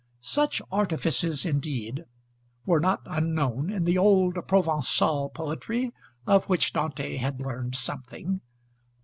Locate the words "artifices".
0.71-1.45